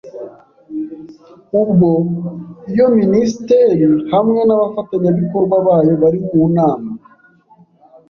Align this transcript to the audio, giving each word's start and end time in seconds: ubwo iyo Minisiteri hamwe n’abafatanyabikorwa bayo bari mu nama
ubwo 1.61 1.89
iyo 2.71 2.85
Minisiteri 2.99 3.87
hamwe 4.13 4.39
n’abafatanyabikorwa 4.47 5.55
bayo 5.67 5.93
bari 6.01 6.19
mu 6.27 6.43
nama 6.55 6.91